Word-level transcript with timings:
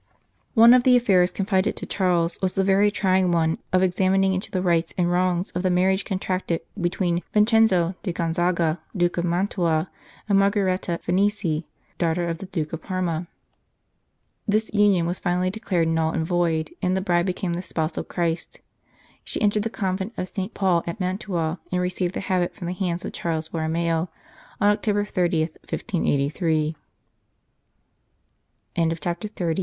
One 0.55 0.73
of 0.73 0.81
the 0.81 0.97
affairs 0.97 1.29
confided 1.29 1.75
to 1.75 1.85
Charles 1.85 2.39
was 2.41 2.55
the 2.55 2.63
very 2.63 2.89
trying 2.89 3.31
one 3.31 3.59
of 3.71 3.83
examining 3.83 4.33
into 4.33 4.49
the 4.49 4.63
rights 4.63 4.95
and 4.97 5.11
wrongs 5.11 5.51
of 5.51 5.61
the 5.61 5.69
marriage 5.69 6.05
contracted 6.05 6.61
between 6.75 7.21
Vin 7.35 7.45
cenzo 7.45 7.93
di 8.01 8.11
Gonzaga, 8.11 8.79
Duke 8.97 9.19
of 9.19 9.25
Mantua, 9.25 9.91
and 10.27 10.39
Mar 10.39 10.49
geretta 10.49 10.99
Farnese, 11.03 11.65
daughter 11.99 12.27
of 12.27 12.39
the 12.39 12.47
Duke 12.47 12.73
of 12.73 12.81
Parma. 12.81 13.27
This 14.47 14.71
union 14.73 15.05
was 15.05 15.19
finally 15.19 15.51
declared 15.51 15.87
null 15.87 16.09
and 16.09 16.25
void, 16.25 16.71
and 16.81 16.97
the 16.97 17.01
bride 17.01 17.27
became 17.27 17.53
the 17.53 17.61
spouse 17.61 17.95
of 17.95 18.07
Christ. 18.07 18.59
She 19.23 19.39
entered 19.39 19.61
the 19.61 19.69
Convent 19.69 20.13
of 20.17 20.29
St. 20.29 20.55
Paul 20.55 20.83
at 20.87 20.99
Mantua, 20.99 21.59
and 21.71 21.79
received 21.79 22.15
the 22.15 22.21
habit 22.21 22.55
from 22.55 22.65
the 22.65 22.73
hands 22.73 23.05
of 23.05 23.13
Charles 23.13 23.49
Borromeo 23.49 24.09
on 24.59 24.71
October 24.71 25.05
30, 25.05 25.41
1583. 25.43 26.75
209 28.73 28.97
CHAPTER 28.99 29.27
XXX 29.29 29.59